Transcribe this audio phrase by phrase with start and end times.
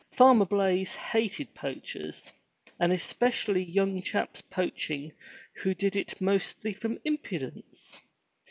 [0.13, 2.33] Farmer Blaize hated poachers,
[2.79, 5.11] and especially young chaps poaching
[5.57, 8.01] who did it mostly from impudence.